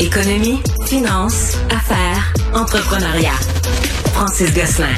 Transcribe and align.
Économie, 0.00 0.60
finance, 0.86 1.58
affaires, 1.74 2.32
entrepreneuriat. 2.54 3.34
Francis 4.14 4.54
Gosselin. 4.54 4.94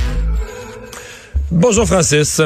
Bonjour 1.51 1.87
Francis. 1.87 2.43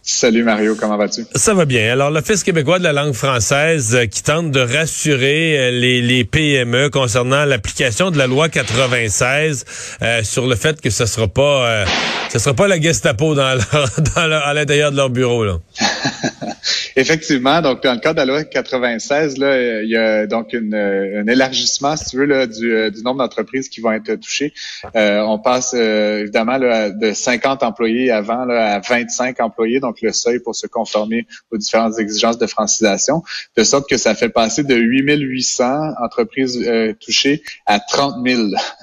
Salut 0.00 0.44
Mario, 0.44 0.74
comment 0.74 0.96
vas-tu? 0.96 1.26
Ça 1.34 1.52
va 1.52 1.66
bien. 1.66 1.92
Alors, 1.92 2.10
l'Office 2.10 2.42
québécois 2.42 2.78
de 2.78 2.84
la 2.84 2.94
langue 2.94 3.12
française 3.12 3.94
euh, 3.94 4.06
qui 4.06 4.22
tente 4.22 4.50
de 4.50 4.60
rassurer 4.60 5.58
euh, 5.58 5.70
les, 5.70 6.00
les, 6.00 6.24
PME 6.24 6.88
concernant 6.88 7.44
l'application 7.44 8.10
de 8.10 8.16
la 8.16 8.26
loi 8.26 8.48
96 8.48 9.66
euh, 10.00 10.22
sur 10.22 10.46
le 10.46 10.56
fait 10.56 10.80
que 10.80 10.88
ce 10.88 11.04
sera 11.04 11.28
pas 11.28 11.84
ce 12.30 12.38
sera 12.38 12.54
pas 12.54 12.66
la 12.66 12.80
Gestapo 12.80 13.34
dans, 13.34 13.56
dans 14.16 14.32
à 14.42 14.54
l'intérieur 14.54 14.90
de 14.90 14.96
leur 14.96 15.10
bureau. 15.10 15.44
Là. 15.44 15.58
Effectivement, 16.96 17.60
donc 17.60 17.82
dans 17.82 17.94
le 17.94 18.00
cadre 18.00 18.20
de 18.22 18.26
la 18.26 18.32
loi 18.32 18.44
96, 18.44 19.38
là, 19.38 19.82
il 19.82 19.90
y 19.90 19.96
a 19.96 20.26
donc 20.26 20.54
un 20.54 21.26
élargissement, 21.26 21.96
si 21.96 22.10
tu 22.10 22.16
veux, 22.16 22.26
là, 22.26 22.46
du, 22.46 23.02
nombre 23.02 23.18
d'entreprises 23.18 23.68
qui 23.68 23.80
vont 23.80 23.92
être 23.92 24.14
touchées. 24.16 24.52
on 24.94 25.38
passe 25.38 25.74
évidemment 25.74 26.58
là, 26.58 26.90
de 26.90 27.12
50 27.12 27.62
employés 27.62 28.10
avant 28.10 28.44
là, 28.44 28.74
à 28.74 28.80
25 28.80 29.40
employés. 29.40 29.80
Donc, 29.80 30.00
le 30.02 30.12
seuil 30.12 30.38
pour 30.40 30.54
se 30.54 30.66
conformer 30.66 31.26
aux 31.50 31.56
différentes 31.56 31.98
exigences 31.98 32.38
de 32.38 32.46
francisation, 32.46 33.22
de 33.56 33.64
sorte 33.64 33.88
que 33.88 33.96
ça 33.96 34.14
fait 34.14 34.28
passer 34.28 34.62
de 34.62 34.74
8800 34.74 35.94
entreprises 36.02 36.62
euh, 36.66 36.92
touchées 37.00 37.42
à 37.66 37.80
30 37.80 38.26
000. 38.26 38.42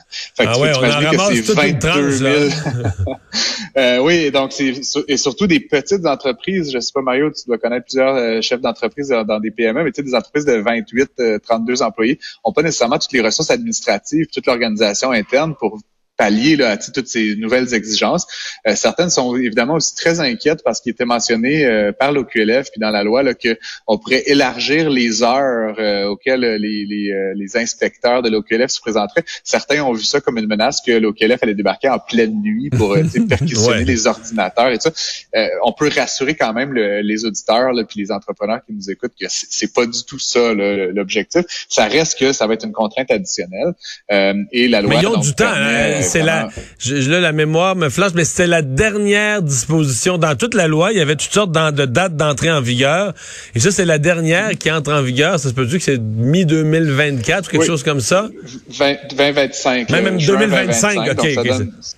Fait 0.10 0.46
que 0.46 0.50
ah 0.50 0.54
tu 0.56 0.62
ouais, 0.62 0.72
on 0.76 0.84
en 0.84 1.30
que 1.30 1.44
c'est 1.44 1.54
22 1.54 2.12
000. 2.12 2.36
euh, 3.78 4.00
oui, 4.00 4.32
donc 4.32 4.52
c'est 4.52 4.74
et 5.08 5.18
surtout 5.18 5.48
des 5.48 5.60
petites 5.60 6.06
entreprises. 6.06 6.72
Je 6.72 6.80
sais 6.80 6.92
pas 6.94 7.02
Mario, 7.02 7.32
tu 7.32 7.46
dois 7.48 7.58
connaître 7.58 7.86
plusieurs 7.86 8.16
euh, 8.16 8.42
chefs 8.42 8.62
d'entreprise 8.62 9.10
dans 9.10 9.40
des 9.40 9.52
PME, 9.52 9.84
mais 9.84 9.92
tu 9.92 9.98
sais 9.98 10.04
des 10.04 10.16
entreprises 10.16 10.46
de 10.46 10.54
28, 10.54 11.42
32 11.44 11.82
euh, 11.82 11.86
employés 11.86 12.20
ont 12.44 12.54
pas 12.54 12.64
nécessairement 12.64 12.98
toutes 12.98 13.14
les 13.14 13.22
ressources 13.22 13.52
administratives, 13.52 14.28
toute 14.34 14.46
l'organisation 14.48 15.12
interne 15.12 15.56
pour 15.56 15.80
pallier 16.20 16.58
là, 16.58 16.72
à 16.72 16.78
toutes 16.78 17.08
ces 17.08 17.38
nouvelles 17.38 17.74
exigences. 17.74 18.28
Euh, 18.68 18.76
certaines 18.76 19.10
sont 19.10 19.38
évidemment 19.38 19.76
aussi 19.76 19.96
très 19.96 20.20
inquiètes 20.20 20.62
parce 20.66 20.82
qu'il 20.82 20.92
était 20.92 21.06
mentionné 21.06 21.66
euh, 21.66 21.94
par 21.94 22.12
l'OQLF 22.12 22.72
puis 22.72 22.80
dans 22.80 22.92
la 22.92 23.04
loi 23.04 23.24
là, 23.24 23.34
que 23.34 23.58
on 23.88 23.98
pourrait 23.98 24.24
élargir 24.26 24.90
les 24.90 25.24
heures 25.24 25.78
euh, 25.80 26.08
auxquelles 26.08 26.42
les, 26.42 26.86
les, 26.86 27.34
les, 27.36 27.58
inspecteurs 27.58 28.22
de 28.22 28.30
l'OQLF 28.30 28.70
se 28.70 28.82
présenteraient. 28.82 29.24
Certains 29.44 29.82
ont 29.82 29.94
vu 29.94 30.04
ça 30.04 30.20
comme 30.20 30.38
une 30.38 30.48
menace 30.48 30.82
que 30.86 30.92
l'OQLF 30.92 31.42
allait 31.42 31.56
débarquer 31.56 31.88
en 31.88 32.00
pleine 32.00 32.42
nuit 32.42 32.70
pour 32.70 32.96
perquisitionner 33.30 33.86
les 33.86 34.06
ordinateurs 34.06 34.70
et 34.70 34.78
tout 34.78 34.90
ça. 34.94 35.48
on 35.64 35.72
peut 35.72 35.90
rassurer 35.96 36.36
quand 36.36 36.54
même 36.54 36.74
les 36.74 37.26
auditeurs 37.26 37.72
là, 37.72 37.86
puis 37.86 38.00
les 38.00 38.12
entrepreneurs 38.12 38.60
qui 38.66 38.74
nous 38.74 38.92
écoutent 38.92 39.14
que 39.20 39.28
c'est 39.30 39.74
pas 39.74 39.86
du 39.86 40.04
tout 40.06 40.20
ça 40.20 40.54
l'objectif. 40.54 41.44
Ça 41.70 41.86
reste 41.86 42.20
que 42.20 42.34
ça 42.34 42.46
va 42.46 42.56
être 42.56 42.66
une 42.66 42.74
contrainte 42.74 43.10
additionnelle 43.10 43.74
et 44.10 44.68
la 44.68 44.82
loi. 44.82 44.96
Mais 44.96 45.02
ils 45.02 45.08
ont 45.08 45.18
du 45.18 45.34
temps. 45.34 45.46
Hein? 45.48 46.02
C'est 46.10 46.24
la, 46.24 46.50
je, 46.78 47.10
là, 47.10 47.20
la 47.20 47.32
mémoire 47.32 47.76
me 47.76 47.90
flanche, 47.90 48.12
mais 48.16 48.26
c'était 48.26 48.48
la 48.48 48.62
dernière 48.62 49.42
disposition. 49.42 50.18
Dans 50.18 50.36
toute 50.36 50.54
la 50.54 50.68
loi, 50.68 50.92
il 50.92 50.98
y 50.98 51.02
avait 51.02 51.16
toutes 51.16 51.32
sortes 51.32 51.52
de 51.52 51.86
dates 51.86 52.16
d'entrée 52.16 52.52
en 52.52 52.62
vigueur. 52.62 53.14
Et 53.56 53.60
ça, 53.60 53.72
c'est 53.72 53.86
la 53.86 54.00
dernière 54.00 54.58
qui 54.58 54.72
entre 54.72 54.94
en 54.94 55.02
vigueur. 55.02 55.40
Ça 55.40 55.50
se 55.50 55.54
peut-tu 55.54 55.78
que 55.78 55.84
c'est 55.84 56.00
mi-2024 56.00 57.40
ou 57.40 57.50
quelque 57.50 57.66
chose 57.66 57.84
comme 57.84 58.02
ça? 58.02 58.30
2025. 59.10 59.90
même 59.90 60.18
2025, 60.18 61.12
OK. 61.12 61.28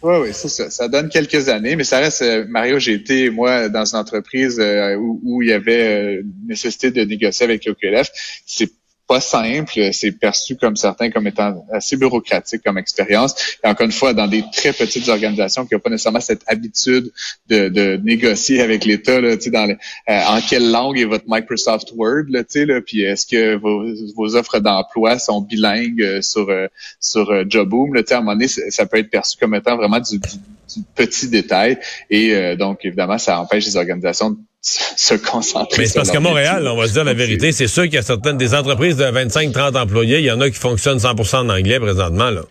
oui, 0.04 0.16
oui, 0.22 0.30
ça, 0.34 0.70
ça, 0.70 0.88
donne 0.88 1.10
quelques 1.10 1.50
années, 1.50 1.76
mais 1.76 1.84
ça 1.84 2.00
reste, 2.00 2.22
euh, 2.22 2.46
Mario, 2.48 2.80
j'ai 2.80 2.94
été, 2.94 3.30
moi, 3.30 3.70
dans 3.70 3.86
une 3.86 4.00
entreprise 4.00 4.60
euh, 4.60 4.96
où, 4.96 5.42
il 5.42 5.50
y 5.50 5.54
avait 5.54 6.20
euh, 6.20 6.22
nécessité 6.48 6.92
de 6.92 7.04
négocier 7.04 7.46
avec 7.46 7.66
l'OQLF. 7.66 8.10
C'est 8.46 8.70
pas 9.12 9.20
simple. 9.20 9.90
C'est 9.92 10.14
perçu 10.14 10.56
comme 10.56 10.78
certains 10.78 11.10
comme 11.10 11.28
étant 11.28 11.66
assez 11.74 11.98
bureaucratique 11.98 12.62
comme 12.64 12.78
expérience. 12.78 13.58
Et 13.62 13.68
encore 13.68 13.86
une 13.86 13.92
fois, 13.92 14.14
dans 14.14 14.28
des 14.28 14.42
très 14.54 14.72
petites 14.72 15.10
organisations 15.10 15.66
qui 15.66 15.74
n'ont 15.74 15.82
pas 15.82 15.90
nécessairement 15.90 16.22
cette 16.22 16.44
habitude 16.48 17.12
de, 17.50 17.68
de 17.68 18.00
négocier 18.06 18.62
avec 18.62 18.86
l'État, 18.86 19.20
là, 19.20 19.36
dans 19.36 19.66
le, 19.66 19.74
euh, 19.74 20.22
en 20.30 20.40
quelle 20.40 20.72
langue 20.72 20.98
est 20.98 21.04
votre 21.04 21.26
Microsoft 21.28 21.92
Word, 21.94 22.28
là, 22.30 22.44
là, 22.56 22.80
puis 22.80 23.02
est-ce 23.02 23.26
que 23.26 23.56
vos, 23.58 23.84
vos 24.16 24.38
offres 24.38 24.60
d'emploi 24.60 25.20
sont 25.20 25.42
bilingues 25.42 26.02
euh, 26.02 26.22
sur 26.22 26.50
euh, 26.50 26.68
sur 27.02 27.50
Joboom, 27.50 27.94
là, 27.94 28.04
à 28.10 28.16
un 28.16 28.20
moment 28.20 28.32
donné, 28.32 28.48
ça 28.48 28.86
peut 28.86 28.98
être 28.98 29.10
perçu 29.10 29.36
comme 29.38 29.56
étant 29.56 29.76
vraiment 29.76 30.00
du, 30.00 30.20
du, 30.20 30.84
petit 30.96 31.28
détail. 31.28 31.78
Et 32.10 32.56
donc, 32.56 32.86
évidemment, 32.86 33.18
ça 33.18 33.42
empêche 33.42 33.66
les 33.66 33.76
organisations 33.76 34.38
se 34.62 35.16
concentrer. 35.16 35.82
Mais 35.82 35.88
c'est 35.88 35.96
parce 35.96 36.12
qu'à 36.12 36.20
Montréal, 36.20 36.68
on 36.68 36.78
va 36.78 36.88
se 36.88 36.94
dire 36.94 37.04
la 37.04 37.14
vérité, 37.14 37.52
c'est 37.52 37.68
sûr 37.68 37.84
qu'il 37.84 37.96
y 37.96 37.98
a 37.98 38.04
certaines 38.04 38.38
des 38.38 38.54
entreprises 38.54 38.96
de 38.96 39.06
25-30 39.06 39.78
employés, 39.78 40.20
il 40.20 40.26
y 40.26 40.32
en 40.32 40.40
a 40.40 40.50
qui 40.50 40.60
fonctionnent 40.60 41.00
100% 41.00 41.38
en 41.38 41.50
anglais 41.50 41.80
présentement 41.80 42.30
là. 42.30 42.42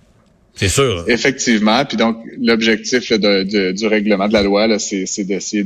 C'est 0.56 0.68
sûr. 0.68 1.04
Effectivement. 1.06 1.84
Puis 1.84 1.96
donc, 1.96 2.18
l'objectif 2.38 3.12
du 3.12 3.86
règlement 3.86 4.28
de 4.28 4.32
la 4.32 4.42
loi, 4.42 4.78
c'est 4.78 5.24
d'essayer 5.24 5.64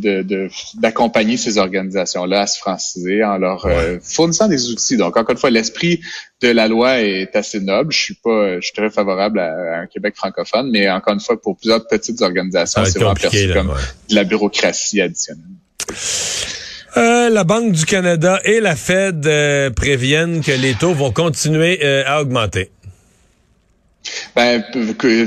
d'accompagner 0.74 1.36
ces 1.36 1.58
organisations-là 1.58 2.42
à 2.42 2.46
se 2.46 2.58
franciser 2.58 3.24
en 3.24 3.38
leur 3.38 3.66
euh, 3.66 3.98
fournissant 4.02 4.46
des 4.46 4.70
outils. 4.70 4.96
Donc, 4.96 5.16
encore 5.16 5.32
une 5.32 5.38
fois, 5.38 5.50
l'esprit 5.50 6.00
de 6.42 6.48
la 6.48 6.68
loi 6.68 7.00
est 7.00 7.34
assez 7.34 7.60
noble. 7.60 7.92
Je 7.92 7.98
suis 7.98 8.14
pas, 8.14 8.60
je 8.60 8.66
suis 8.66 8.74
très 8.74 8.90
favorable 8.90 9.40
à, 9.40 9.80
un 9.80 9.86
Québec 9.86 10.14
francophone, 10.16 10.70
mais 10.70 10.88
encore 10.88 11.14
une 11.14 11.20
fois, 11.20 11.40
pour 11.40 11.56
plusieurs 11.56 11.86
petites 11.88 12.20
organisations, 12.22 12.84
c'est 12.84 12.98
vraiment 12.98 13.14
perçu 13.14 13.52
comme 13.52 13.74
de 14.10 14.14
la 14.14 14.24
bureaucratie 14.24 15.00
additionnelle. 15.00 15.53
Euh, 16.96 17.28
la 17.28 17.42
Banque 17.42 17.72
du 17.72 17.86
Canada 17.86 18.40
et 18.44 18.60
la 18.60 18.76
Fed 18.76 19.26
euh, 19.26 19.70
préviennent 19.70 20.42
que 20.42 20.52
les 20.52 20.74
taux 20.74 20.94
vont 20.94 21.10
continuer 21.10 21.80
euh, 21.82 22.04
à 22.06 22.20
augmenter. 22.20 22.70
Ben, 24.36 24.62
que 24.98 25.26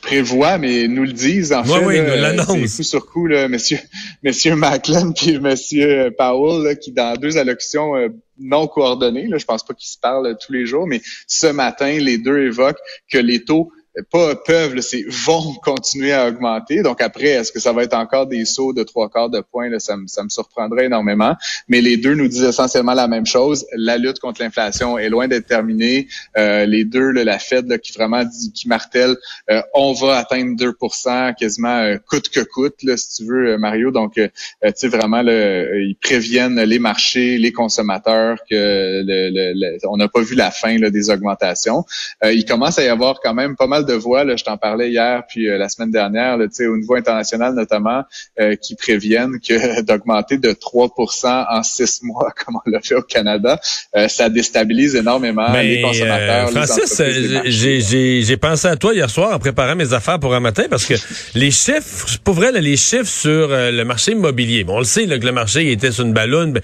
prévoit, 0.00 0.58
mais 0.58 0.86
nous 0.86 1.04
le 1.04 1.12
disent 1.12 1.52
en 1.52 1.64
fait. 1.64 1.84
Oui, 1.84 2.00
nous 2.00 2.06
l'annoncent. 2.06 2.76
Coup 2.76 2.82
sur 2.82 3.06
coup, 3.06 3.26
là, 3.26 3.48
monsieur, 3.48 3.78
monsieur 4.22 4.54
Macklin 4.54 5.12
puis 5.12 5.40
monsieur 5.40 6.14
Powell, 6.16 6.78
qui 6.78 6.92
dans 6.92 7.16
deux 7.16 7.36
allocutions 7.36 7.94
non 8.38 8.66
coordonnées, 8.68 9.26
là, 9.26 9.38
je 9.38 9.44
pense 9.44 9.64
pas 9.64 9.74
qu'ils 9.74 9.90
se 9.90 9.98
parlent 9.98 10.36
tous 10.44 10.52
les 10.52 10.66
jours, 10.66 10.86
mais 10.86 11.00
ce 11.26 11.46
matin, 11.46 11.90
les 11.98 12.18
deux 12.18 12.38
évoquent 12.46 12.80
que 13.10 13.18
les 13.18 13.44
taux 13.44 13.72
pas 14.10 14.36
peuvent, 14.36 14.80
c'est 14.80 15.04
vont 15.08 15.54
continuer 15.62 16.12
à 16.12 16.28
augmenter. 16.28 16.82
Donc 16.82 17.00
après, 17.00 17.28
est-ce 17.28 17.52
que 17.52 17.60
ça 17.60 17.72
va 17.72 17.82
être 17.82 17.94
encore 17.94 18.26
des 18.26 18.44
sauts 18.44 18.72
de 18.72 18.82
trois 18.82 19.08
quarts 19.08 19.30
de 19.30 19.40
point? 19.40 19.68
Là, 19.68 19.78
ça, 19.78 19.96
me, 19.96 20.06
ça 20.06 20.22
me 20.22 20.28
surprendrait 20.28 20.86
énormément. 20.86 21.34
Mais 21.68 21.80
les 21.80 21.96
deux 21.96 22.14
nous 22.14 22.28
disent 22.28 22.44
essentiellement 22.44 22.94
la 22.94 23.08
même 23.08 23.26
chose. 23.26 23.66
La 23.76 23.96
lutte 23.98 24.18
contre 24.18 24.42
l'inflation 24.42 24.98
est 24.98 25.08
loin 25.08 25.28
d'être 25.28 25.46
terminée. 25.46 26.08
Euh, 26.36 26.66
les 26.66 26.84
deux, 26.84 27.10
la 27.10 27.38
Fed 27.38 27.78
qui 27.80 27.92
vraiment 27.92 28.24
dit, 28.24 28.52
qui 28.52 28.68
martèle, 28.68 29.16
euh, 29.50 29.62
on 29.74 29.92
va 29.92 30.16
atteindre 30.16 30.56
2% 30.56 31.34
quasiment 31.34 31.78
euh, 31.78 31.96
coûte 32.06 32.28
que 32.28 32.40
coûte, 32.40 32.82
là, 32.82 32.96
si 32.96 33.16
tu 33.16 33.28
veux, 33.28 33.56
Mario. 33.58 33.90
Donc, 33.90 34.14
tu 34.14 34.30
sais, 34.74 34.88
vraiment, 34.88 35.22
ils 35.22 35.96
préviennent 36.00 36.60
les 36.60 36.78
marchés, 36.78 37.38
les 37.38 37.52
consommateurs 37.52 38.38
que 38.48 39.02
le, 39.04 39.78
on 39.88 39.96
n'a 39.96 40.08
pas 40.08 40.20
vu 40.20 40.34
la 40.34 40.50
fin 40.50 40.78
là, 40.78 40.90
des 40.90 41.10
augmentations. 41.10 41.84
il 42.24 42.44
commence 42.44 42.78
à 42.78 42.84
y 42.84 42.88
avoir 42.88 43.20
quand 43.20 43.34
même 43.34 43.56
pas 43.56 43.66
mal 43.66 43.84
de 43.88 43.94
voix, 43.94 44.24
là, 44.24 44.36
je 44.36 44.44
t'en 44.44 44.56
parlais 44.56 44.90
hier 44.90 45.22
puis 45.28 45.48
euh, 45.48 45.58
la 45.58 45.68
semaine 45.68 45.90
dernière, 45.90 46.36
là, 46.36 46.46
au 46.46 46.76
niveau 46.76 46.94
international 46.94 47.54
notamment, 47.54 48.04
euh, 48.38 48.54
qui 48.56 48.76
préviennent 48.76 49.40
que 49.40 49.80
d'augmenter 49.88 50.38
de 50.38 50.50
3% 50.50 51.46
en 51.48 51.62
six 51.62 52.00
mois, 52.02 52.32
comme 52.44 52.56
on 52.56 52.70
l'a 52.70 52.80
fait 52.80 52.94
au 52.94 53.02
Canada, 53.02 53.60
euh, 53.96 54.08
ça 54.08 54.28
déstabilise 54.28 54.94
énormément 54.94 55.50
les 55.52 55.82
consommateurs. 55.82 56.50
Francis, 56.50 57.02
j'ai 57.44 58.36
pensé 58.36 58.68
à 58.68 58.76
toi 58.76 58.94
hier 58.94 59.10
soir 59.10 59.34
en 59.34 59.38
préparant 59.38 59.74
mes 59.74 59.92
affaires 59.92 60.20
pour 60.20 60.34
un 60.34 60.40
matin 60.40 60.64
parce 60.70 60.86
que 60.86 60.94
les 61.34 61.50
chiffres, 61.50 62.06
pour 62.22 62.34
vrai, 62.34 62.52
les 62.52 62.76
chiffres 62.76 63.06
sur 63.06 63.48
le 63.48 63.82
marché 63.84 64.12
immobilier, 64.12 64.64
bon, 64.64 64.76
on 64.76 64.78
le 64.78 64.84
sait 64.84 65.06
là, 65.06 65.18
que 65.18 65.26
le 65.26 65.32
marché 65.32 65.72
était 65.72 65.90
sur 65.90 66.04
une 66.04 66.12
ballonne. 66.12 66.52
Ben, 66.52 66.62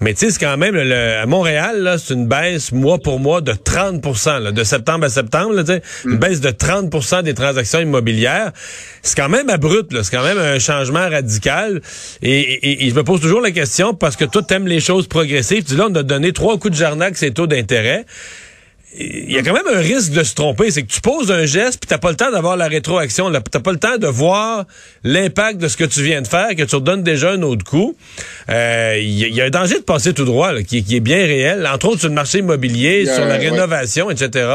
mais 0.00 0.12
tu 0.12 0.26
sais, 0.26 0.30
c'est 0.32 0.38
quand 0.38 0.56
même, 0.56 0.74
le, 0.74 1.18
à 1.18 1.26
Montréal, 1.26 1.96
c'est 1.98 2.12
une 2.12 2.26
baisse 2.26 2.72
mois 2.72 2.98
pour 2.98 3.18
mois 3.18 3.40
de 3.40 3.52
30% 3.52 4.52
de 4.52 4.64
septembre 4.64 5.06
à 5.06 5.08
septembre, 5.08 5.54
là, 5.54 5.62
une 6.04 6.12
mm. 6.12 6.16
baisse 6.16 6.40
de 6.40 6.50
30% 6.50 7.22
des 7.22 7.34
transactions 7.34 7.80
immobilières. 7.80 8.52
C'est 9.02 9.16
quand 9.16 9.28
même 9.28 9.48
abrupt, 9.48 9.90
c'est 10.02 10.14
quand 10.14 10.24
même 10.24 10.38
un 10.38 10.58
changement 10.58 11.08
radical. 11.08 11.80
Et, 12.22 12.88
je 12.90 12.94
me 12.94 13.04
pose 13.04 13.20
toujours 13.20 13.40
la 13.40 13.50
question, 13.50 13.94
parce 13.94 14.16
que 14.16 14.24
toi, 14.24 14.42
t'aimes 14.42 14.66
les 14.66 14.80
choses 14.80 15.06
progressives, 15.06 15.64
tu 15.64 15.72
dis 15.72 15.76
là, 15.76 15.86
on 15.90 15.94
a 15.94 16.02
donné 16.02 16.32
trois 16.32 16.58
coups 16.58 16.72
de 16.72 16.78
jarnac 16.78 17.16
ces 17.16 17.30
taux 17.30 17.46
d'intérêt 17.46 18.04
il 18.98 19.32
y 19.32 19.38
a 19.38 19.42
quand 19.42 19.52
même 19.52 19.68
un 19.72 19.80
risque 19.80 20.12
de 20.12 20.22
se 20.22 20.34
tromper. 20.34 20.70
C'est 20.70 20.82
que 20.82 20.92
tu 20.92 21.00
poses 21.00 21.30
un 21.30 21.44
geste, 21.44 21.80
puis 21.80 21.88
t'as 21.88 21.98
pas 21.98 22.10
le 22.10 22.16
temps 22.16 22.30
d'avoir 22.30 22.56
la 22.56 22.66
rétroaction. 22.66 23.30
T'as 23.30 23.60
pas 23.60 23.72
le 23.72 23.78
temps 23.78 23.98
de 23.98 24.06
voir 24.06 24.64
l'impact 25.04 25.58
de 25.58 25.68
ce 25.68 25.76
que 25.76 25.84
tu 25.84 26.02
viens 26.02 26.22
de 26.22 26.28
faire, 26.28 26.48
que 26.56 26.62
tu 26.62 26.74
redonnes 26.74 27.02
déjà 27.02 27.32
un 27.32 27.42
autre 27.42 27.64
coup. 27.64 27.96
Euh, 28.48 28.98
il 29.00 29.34
y, 29.34 29.40
a 29.40 29.44
un 29.44 29.50
danger 29.50 29.78
de 29.78 29.84
passer 29.84 30.14
tout 30.14 30.24
droit, 30.24 30.62
qui, 30.62 30.78
est 30.78 31.00
bien 31.00 31.18
réel, 31.18 31.68
entre 31.72 31.88
autres 31.88 32.00
sur 32.00 32.08
le 32.08 32.14
marché 32.14 32.38
immobilier, 32.38 33.06
sur 33.06 33.24
la 33.24 33.36
rénovation, 33.36 34.10
etc. 34.10 34.46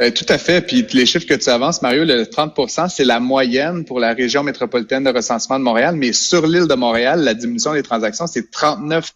Euh, 0.00 0.10
tout 0.10 0.26
à 0.28 0.38
fait. 0.38 0.60
Puis 0.60 0.86
les 0.92 1.06
chiffres 1.06 1.26
que 1.26 1.34
tu 1.34 1.48
avances, 1.48 1.82
Mario, 1.82 2.04
le 2.04 2.24
30% 2.24 2.88
c'est 2.88 3.04
la 3.04 3.20
moyenne 3.20 3.84
pour 3.84 4.00
la 4.00 4.12
région 4.12 4.42
métropolitaine 4.42 5.04
de 5.04 5.10
recensement 5.10 5.58
de 5.58 5.64
Montréal, 5.64 5.96
mais 5.96 6.12
sur 6.12 6.46
l'île 6.46 6.66
de 6.66 6.74
Montréal, 6.74 7.22
la 7.22 7.34
diminution 7.34 7.72
des 7.72 7.82
transactions, 7.82 8.26
c'est 8.26 8.50
39 8.50 9.12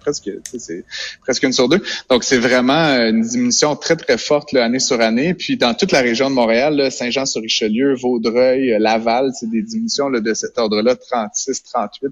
presque, 0.00 0.30
c'est 0.58 0.84
presque 1.20 1.42
une 1.42 1.52
sur 1.52 1.68
deux. 1.68 1.82
Donc, 2.08 2.24
c'est 2.24 2.38
vraiment 2.38 2.72
une 2.72 3.22
diminution 3.22 3.76
très, 3.76 3.96
très 3.96 4.18
forte 4.18 4.52
là, 4.52 4.64
année 4.64 4.78
sur 4.78 5.00
année. 5.00 5.34
Puis 5.34 5.56
dans 5.56 5.74
toute 5.74 5.92
la 5.92 6.00
région 6.00 6.30
de 6.30 6.34
Montréal, 6.34 6.90
Saint-Jean-sur-Richelieu, 6.90 7.94
Vaudreuil, 7.94 8.76
Laval, 8.78 9.30
c'est 9.38 9.50
des 9.50 9.62
diminutions 9.62 10.08
là, 10.08 10.20
de 10.20 10.34
cet 10.34 10.58
ordre-là, 10.58 10.96
36, 10.96 11.62
38% 11.74 12.08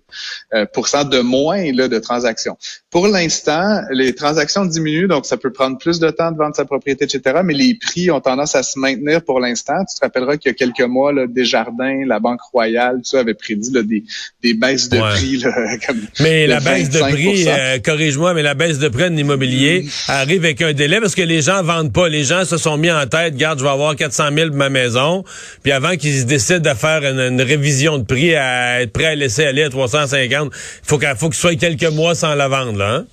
euh, 0.54 1.04
de 1.04 1.20
moins 1.20 1.72
là, 1.72 1.88
de 1.88 1.98
transactions. 1.98 2.56
Pour 2.90 3.06
l'instant, 3.08 3.82
les 3.90 4.14
transactions 4.14 4.64
diminuent, 4.64 5.08
donc 5.08 5.26
ça 5.26 5.36
peut 5.36 5.52
prendre 5.52 5.78
plus 5.78 5.98
de 5.98 6.10
temps 6.10 6.32
de 6.32 6.36
vendre 6.36 6.56
sa 6.56 6.64
propriété, 6.64 7.04
etc. 7.04 7.40
Mais 7.44 7.54
les 7.54 7.69
prix 7.74 8.10
ont 8.10 8.20
tendance 8.20 8.54
à 8.54 8.62
se 8.62 8.78
maintenir 8.78 9.22
pour 9.22 9.40
l'instant. 9.40 9.74
Tu 9.88 9.98
te 9.98 10.04
rappelleras 10.04 10.36
qu'il 10.36 10.50
y 10.50 10.54
a 10.54 10.54
quelques 10.54 10.88
mois, 10.88 11.12
là, 11.12 11.26
Desjardins, 11.26 12.04
la 12.06 12.18
Banque 12.20 12.40
Royale, 12.52 12.96
tout 12.96 13.10
ça 13.10 13.20
avait 13.20 13.34
prédit 13.34 13.72
là, 13.72 13.82
des, 13.82 14.04
des 14.42 14.54
baisses 14.54 14.88
de 14.88 14.98
prix. 14.98 15.38
Là, 15.38 15.52
comme 15.86 16.00
mais 16.20 16.46
la 16.46 16.60
baisse 16.60 16.90
de 16.90 17.00
prix, 17.00 17.44
euh, 17.48 17.78
corrige-moi, 17.78 18.34
mais 18.34 18.42
la 18.42 18.54
baisse 18.54 18.78
de 18.78 18.88
prix 18.88 19.10
de 19.10 19.16
l'immobilier 19.16 19.82
mm. 19.82 19.88
arrive 20.08 20.44
avec 20.44 20.62
un 20.62 20.72
délai 20.72 21.00
parce 21.00 21.14
que 21.14 21.22
les 21.22 21.42
gens 21.42 21.62
vendent 21.62 21.92
pas. 21.92 22.08
Les 22.08 22.24
gens 22.24 22.44
se 22.44 22.56
sont 22.56 22.76
mis 22.76 22.90
en 22.90 23.06
tête, 23.06 23.36
garde, 23.36 23.58
je 23.58 23.64
vais 23.64 23.70
avoir 23.70 23.96
400 23.96 24.28
000 24.34 24.48
pour 24.48 24.56
ma 24.56 24.68
maison. 24.68 25.24
Puis 25.62 25.72
avant 25.72 25.96
qu'ils 25.96 26.26
décident 26.26 26.70
de 26.70 26.76
faire 26.76 27.02
une, 27.04 27.40
révision 27.40 27.98
de 27.98 28.04
prix, 28.04 28.34
à 28.34 28.82
être 28.82 28.92
prêt 28.92 29.06
à 29.06 29.14
laisser 29.14 29.44
aller 29.44 29.62
à 29.62 29.70
350, 29.70 30.52
faut 30.82 30.98
qu'il 30.98 31.08
faut 31.16 31.28
qu'il 31.28 31.38
soit 31.38 31.56
quelques 31.56 31.90
mois 31.92 32.14
sans 32.14 32.34
la 32.34 32.48
vendre, 32.48 32.78
là. 32.78 32.94
Hein? 32.96 33.06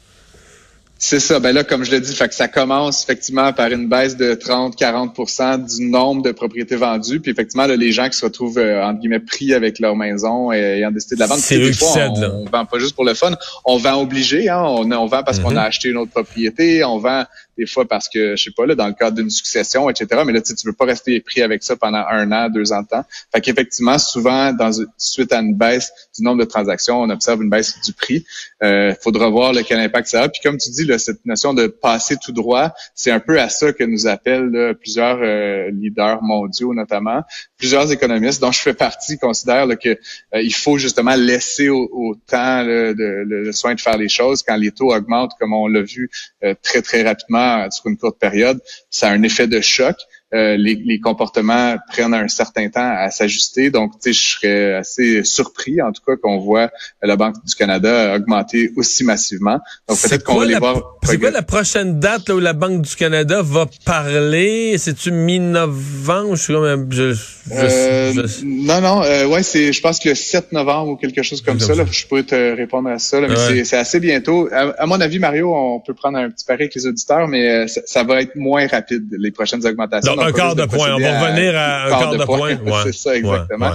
C'est 1.00 1.20
ça. 1.20 1.40
Ben 1.40 1.54
là, 1.54 1.64
comme 1.64 1.84
je 1.84 1.92
l'ai 1.92 2.02
dit, 2.02 2.14
fait 2.16 2.28
que 2.28 2.34
ça 2.34 2.48
commence 2.48 3.04
effectivement 3.04 3.54
par 3.54 3.72
une 3.72 3.88
baisse 3.88 4.18
de 4.18 4.34
30-40% 4.34 5.78
du 5.78 5.86
nombre 5.86 6.24
de 6.24 6.32
propriétés 6.32 6.76
vendues. 6.76 7.20
Puis 7.20 7.32
effectivement, 7.32 7.68
là, 7.68 7.76
les 7.76 7.92
gens 7.92 8.10
qui 8.10 8.18
se 8.18 8.26
retrouvent 8.26 8.58
euh, 8.58 8.84
entre 8.84 9.00
guillemets 9.00 9.20
pris 9.20 9.54
avec 9.54 9.80
leur 9.80 9.96
maison 9.96 10.52
et 10.52 10.58
ayant 10.58 10.92
décidé 10.92 11.16
de 11.16 11.20
la 11.20 11.28
vendre. 11.28 11.42
C'est 11.42 11.58
eux 11.58 11.72
qui 11.72 11.84
on, 11.84 12.24
on, 12.24 12.46
vend 12.46 12.66
pas 12.66 12.80
juste 12.80 12.96
pour 12.96 13.06
le 13.06 13.14
fun. 13.14 13.32
On 13.66 13.78
vend 13.78 14.02
obligé. 14.02 14.50
Hein? 14.50 14.64
On, 14.66 14.92
on 14.92 15.06
vend 15.06 15.24
parce 15.24 15.40
qu'on 15.40 15.52
mm-hmm. 15.52 15.58
a 15.58 15.64
acheté 15.64 15.90
une 15.90 15.98
autre 15.98 16.12
propriété. 16.12 16.84
On 16.84 16.98
vend 16.98 17.26
des 17.58 17.66
fois 17.66 17.88
parce 17.88 18.10
que, 18.10 18.36
je 18.36 18.44
sais 18.44 18.52
pas, 18.52 18.66
là, 18.66 18.76
dans 18.76 18.88
le 18.88 18.94
cadre 18.94 19.18
d'une 19.18 19.30
succession, 19.30 19.90
etc. 19.90 20.22
Mais 20.26 20.34
là, 20.34 20.42
tu 20.42 20.54
tu 20.56 20.68
veux 20.68 20.74
pas 20.74 20.86
rester 20.86 21.20
pris 21.22 21.42
avec 21.42 21.64
ça 21.64 21.76
pendant 21.76 22.04
un 22.10 22.32
an, 22.32 22.50
deux 22.50 22.72
ans 22.72 22.82
de 22.82 22.88
temps. 22.88 23.06
Fait 23.32 23.42
qu'effectivement, 23.42 23.98
souvent, 23.98 24.54
dans, 24.54 24.72
suite 24.98 25.32
à 25.34 25.40
une 25.40 25.56
baisse 25.56 25.92
du 26.16 26.24
nombre 26.24 26.40
de 26.40 26.50
transactions, 26.50 27.02
on 27.02 27.10
observe 27.10 27.42
une 27.42 27.50
baisse 27.50 27.76
du 27.86 27.94
prix. 27.94 28.26
Euh, 28.64 28.94
faudra 29.02 29.30
voir 29.30 29.54
le, 29.54 29.64
quel 29.64 29.80
impact 29.80 30.08
ça 30.08 30.24
a. 30.24 30.30
Puis 30.30 30.42
comme 30.44 30.58
tu 30.58 30.70
dis, 30.72 30.86
là, 30.86 30.98
cette 30.98 31.26
notion 31.26 31.54
de 31.54 31.68
passer 31.68 32.18
tout 32.18 32.32
droit, 32.32 32.74
c'est 32.96 33.12
un 33.12 33.20
peu 33.20 33.40
à 33.40 33.50
ça 33.50 33.74
que 33.74 33.84
nous 33.84 34.08
appellent 34.08 34.76
plusieurs 34.80 35.20
euh, 35.22 35.70
leaders 35.72 36.22
mondiaux, 36.24 36.74
notamment. 36.74 37.24
Plusieurs 37.58 37.92
économistes, 37.92 38.40
dont 38.40 38.52
je 38.52 38.60
fais 38.60 38.74
partie, 38.74 39.18
considèrent 39.18 39.68
que 39.80 39.90
euh, 39.90 40.42
il 40.42 40.54
faut 40.54 40.78
justement 40.78 41.16
laisser 41.16 41.70
au, 41.70 42.16
temps 42.28 42.64
le, 42.64 43.52
soin 43.52 43.74
de 43.74 43.82
faire 43.82 43.98
les 43.98 44.10
choses 44.10 44.44
quand 44.44 44.58
les 44.58 44.72
taux 44.72 44.94
augmentent, 44.94 45.34
comme 45.40 45.54
on 45.54 45.68
l'a 45.68 45.82
vu 45.82 46.10
euh, 46.44 46.54
très, 46.62 46.82
très 46.82 47.04
rapidement 47.04 47.70
sur 47.72 47.88
une 47.88 47.98
courte 47.98 48.20
période, 48.20 48.60
ça 48.90 49.10
a 49.10 49.12
un 49.12 49.24
effet 49.24 49.48
de 49.48 49.60
choc. 49.60 49.96
Euh, 50.34 50.58
les, 50.58 51.00
comportements 51.00 51.78
prennent 51.90 52.14
un 52.14 52.28
certain 52.28 52.68
temps 52.70 52.92
à 52.98 53.10
s'ajuster. 53.12 53.70
Donc, 53.70 53.94
je 54.06 54.12
serais 54.12 54.74
assez 54.74 55.24
surpris, 55.24 55.82
en 55.82 55.94
tout 55.94 56.02
cas, 56.06 56.18
qu'on 56.18 56.40
voit 56.40 56.70
la 57.02 57.16
Banque 57.16 57.36
du 57.46 57.56
Canada 57.56 58.16
augmenter 58.16 58.72
aussi 58.76 59.06
massivement. 59.06 59.60
Donc, 59.88 60.02
peut-être 60.02 60.24
qu'on 60.26 60.40
va 60.40 60.46
les 60.46 60.56
voir. 60.56 60.98
C'est 61.04 61.18
quoi 61.18 61.32
la 61.32 61.44
prochaine 61.44 62.00
date 62.00 62.28
là, 62.28 62.36
où 62.36 62.40
la 62.40 62.52
Banque 62.54 62.82
du 62.82 62.96
Canada 62.96 63.42
va 63.42 63.68
parler? 63.86 64.78
C'est-tu 64.78 65.12
mi-novembre? 65.12 66.36
Je 66.36 66.42
suis 66.42 66.54
comme... 66.54 66.92
Je, 66.92 67.16
euh, 67.52 68.14
non, 68.44 68.82
non. 68.82 69.04
Euh, 69.04 69.28
ouais, 69.28 69.44
c'est, 69.44 69.72
je 69.72 69.82
pense 69.82 70.00
que 70.00 70.10
le 70.10 70.16
7 70.16 70.52
novembre 70.52 70.92
ou 70.92 70.96
quelque 70.98 71.24
chose 71.24 71.42
comme 71.42 71.60
ça. 71.60 71.76
Là, 71.76 71.86
je 71.90 72.06
pourrais 72.06 72.24
te 72.24 72.56
répondre 72.56 72.90
à 72.90 73.00
ça. 73.00 73.20
Là, 73.22 73.28
mais 73.30 73.64
c'est, 73.64 73.78
assez 73.78 74.00
bientôt. 74.00 74.50
À, 74.52 74.86
mon 74.86 75.00
avis, 75.00 75.20
Mario, 75.20 75.54
on 75.56 75.80
peut 75.80 75.94
prendre 75.94 76.18
un 76.18 76.30
petit 76.30 76.46
pari 76.46 76.64
avec 76.64 76.76
les 76.76 76.88
auditeurs, 76.88 77.28
mais 77.28 77.48
euh, 77.50 77.68
ça, 77.68 78.04
va 78.04 78.22
être 78.22 78.36
moins 78.36 78.68
rapide, 78.68 79.06
les 79.18 79.32
prochaines 79.32 79.66
augmentations 79.66 80.17
un 80.20 80.32
quart 80.32 80.56
de 80.56 80.66
point. 80.66 80.96
On 80.96 81.00
va 81.00 81.20
revenir 81.20 81.56
à 81.56 81.86
un 81.86 81.90
quart 81.90 82.18
de, 82.18 82.26
point. 82.26 82.58
c'est 82.84 82.94
ça, 82.94 83.16
exactement. 83.16 83.72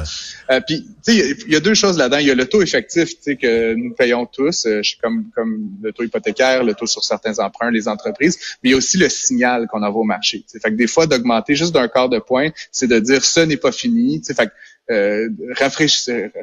Euh, 0.51 0.61
puis, 0.67 0.87
tu 1.05 1.13
sais, 1.13 1.37
il 1.47 1.53
y 1.53 1.57
a 1.57 1.61
deux 1.61 1.75
choses 1.75 1.97
là-dedans. 1.99 2.19
Il 2.19 2.27
y 2.27 2.31
a 2.31 2.35
le 2.35 2.47
taux 2.47 2.63
effectif, 2.63 3.09
tu 3.17 3.23
sais, 3.23 3.37
que 3.37 3.75
nous 3.75 3.95
payons 3.95 4.27
tous, 4.27 4.67
euh, 4.67 4.83
comme, 5.03 5.27
comme 5.35 5.71
le 5.83 5.93
taux 5.93 6.05
hypothécaire, 6.05 6.65
le 6.65 6.75
taux 6.75 6.87
sur 6.87 7.03
certains 7.03 7.39
emprunts, 7.39 7.71
les 7.71 7.89
entreprises, 7.89 8.39
mais 8.63 8.71
il 8.71 8.73
y 8.73 8.75
a 8.75 8.79
aussi 8.79 8.99
le 8.99 9.09
signal 9.09 9.67
qu'on 9.69 9.83
envoie 9.83 10.03
au 10.03 10.05
marché. 10.05 10.45
Fait 10.51 10.71
que 10.71 10.77
des 10.77 10.87
fois, 10.87 11.07
d'augmenter 11.07 11.55
juste 11.55 11.73
d'un 11.73 11.89
quart 11.89 12.09
de 12.09 12.19
point, 12.19 12.51
c'est 12.71 12.87
de 12.87 12.99
dire 12.99 13.25
ce 13.25 13.41
n'est 13.41 13.57
pas 13.57 13.73
fini. 13.73 14.23
Fait 14.25 14.47
que 14.47 14.53
euh, 14.93 15.29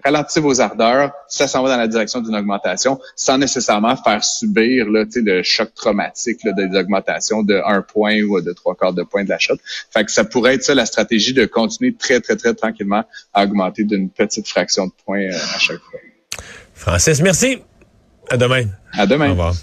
ralentissez 0.04 0.40
vos 0.40 0.60
ardeurs, 0.62 1.12
ça 1.28 1.48
s'en 1.48 1.64
va 1.64 1.70
dans 1.70 1.78
la 1.78 1.88
direction 1.88 2.22
d'une 2.22 2.36
augmentation, 2.36 3.00
sans 3.16 3.38
nécessairement 3.38 3.96
faire 3.96 4.24
subir 4.24 4.90
là, 4.90 5.06
le 5.16 5.44
choc 5.44 5.74
traumatique 5.74 6.44
là, 6.44 6.54
des 6.54 6.78
augmentations 6.78 7.44
de 7.44 7.62
un 7.66 7.82
point 7.82 8.22
ou 8.22 8.42
de 8.42 8.52
trois 8.54 8.76
quarts 8.76 8.94
de 8.94 9.04
point 9.04 9.24
de 9.24 9.30
l'achat. 9.30 9.54
Fait 9.92 10.04
que 10.04 10.12
ça 10.12 10.24
pourrait 10.24 10.56
être 10.56 10.64
ça 10.64 10.76
la 10.76 10.86
stratégie 10.86 11.34
de 11.34 11.46
continuer 11.46 11.94
très, 11.94 12.20
très, 12.20 12.36
très 12.36 12.54
tranquillement 12.54 13.04
à 13.34 13.44
augmenter 13.44 13.84
d'une 13.84 14.10
petite 14.10 14.48
fraction 14.48 14.88
de 14.88 14.92
point 15.06 15.22
euh, 15.22 15.56
à 15.56 15.60
chaque 15.60 15.80
fois. 15.80 16.00
Francis, 16.74 17.22
merci. 17.22 17.60
À 18.30 18.38
demain. 18.38 18.66
À 18.94 19.06
demain. 19.06 19.28
Au 19.28 19.32
revoir. 19.32 19.54